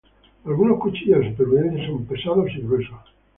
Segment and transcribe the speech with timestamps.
[0.45, 3.05] Algunos cuchillos de supervivencia son pesados y gruesos.